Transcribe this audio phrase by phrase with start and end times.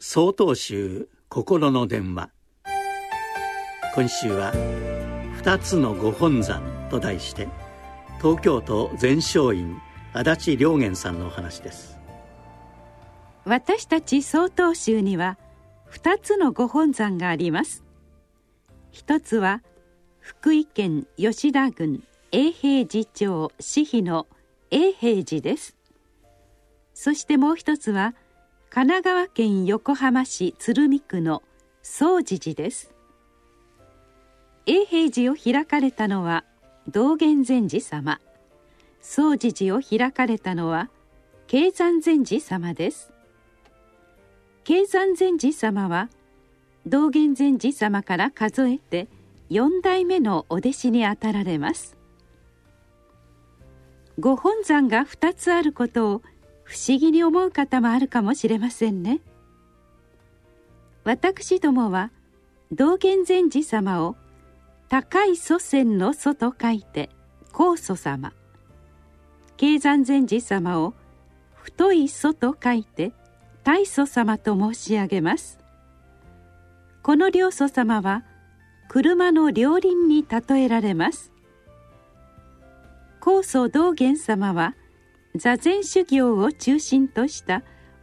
[0.00, 2.30] 曹洞宗心の電話。
[3.96, 4.52] 今週は
[5.34, 7.48] 「二つのご本山」と題して
[8.18, 9.76] 東京都全勝院
[10.12, 11.98] 足立良源さんのお話です。
[13.44, 15.36] 私たち曹洞宗には
[15.86, 17.82] 二つのご本山があります。
[18.92, 19.64] 一つは
[20.20, 24.28] 福井県吉田郡永平寺町志比の
[24.70, 25.76] 永平寺です。
[26.94, 28.14] そしてもう一つは
[28.70, 31.42] 「神奈川県横浜市鶴見区の
[31.82, 32.92] 総持寺です。
[34.66, 36.44] 永平寺を開かれたのは
[36.86, 38.20] 道元禅師様。
[39.00, 40.90] 総持寺を開かれたのは
[41.46, 43.10] 慶山禅師様です。
[44.64, 46.10] 慶山禅師様は
[46.86, 49.08] 道元禅師様から数えて
[49.48, 51.96] 4代目のお弟子にあたられます。
[54.18, 56.22] ご本山が2つあることを
[56.68, 59.20] 不思議に思う方もあるかもしれませんね。
[61.02, 62.10] 私どもは
[62.70, 64.16] 道元禅師様を
[64.90, 67.08] 高い祖先の祖と書いて
[67.52, 68.34] 高祖様。
[69.56, 70.92] 経山禅師様を
[71.54, 73.12] 太い祖と書いて
[73.64, 75.58] 大祖様と申し上げます。
[77.02, 78.24] この両祖様は
[78.90, 81.32] 車の両輪に例えられます。
[83.20, 84.74] 高祖道元様は
[85.38, 87.62] 「座禅修行を中心とした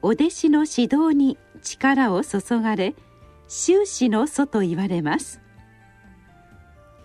[0.00, 2.94] お弟子の指導に力を注がれ
[3.48, 5.40] 終始の祖と言われます。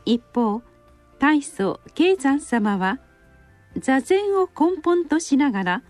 [0.06, 0.62] 一方
[1.20, 3.00] 大祖慶山様は
[3.78, 5.84] 座禅を根本としながら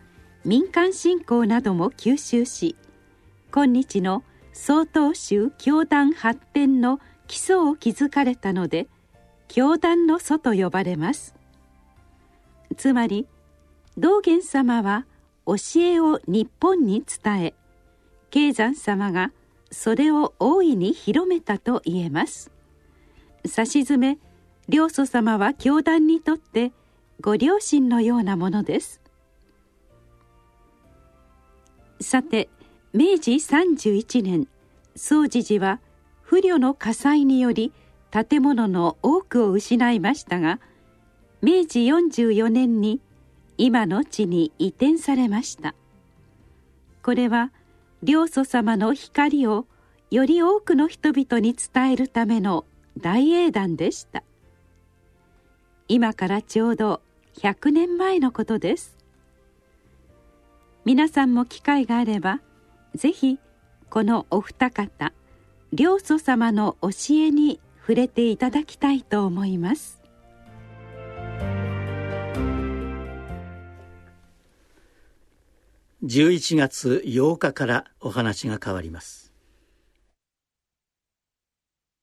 [0.46, 2.76] 民間信仰なども吸収し
[3.54, 8.88] 今日の曹洞宗教団発展の基礎を築かれたので
[9.48, 11.36] 教団の祖と呼ばれます。
[12.78, 13.28] つまり
[13.98, 15.06] 道元様は
[15.46, 17.54] 教えを日本に伝え
[18.30, 19.32] 慶山様が
[19.70, 22.52] それを大いに広めたと言えます。
[23.46, 24.18] さしずめ
[24.70, 26.72] 両祖様は教団にとって
[27.20, 29.02] ご両親のようなものです。
[32.00, 32.50] さて
[32.94, 34.48] 明治31年
[34.96, 35.80] 総持寺は
[36.22, 37.72] 不慮の火災により
[38.10, 40.60] 建物の多くを失いましたが
[41.42, 43.00] 明治44年に
[43.64, 45.76] 今の地に移転されました。
[47.04, 47.52] これは
[48.02, 49.68] 両祖様の光を
[50.10, 52.66] より多くの人々に伝えるための
[52.98, 54.24] 大英断でした。
[55.88, 57.02] 今からちょうど
[57.38, 58.98] 100年前のことです。
[60.84, 62.42] 皆さんも機会があれば
[62.96, 63.38] ぜひ
[63.92, 65.14] このお二方
[65.72, 70.01] 両祖様の教えに触れていただきたいと思います。
[76.14, 79.31] 11月8日からお話が変わります。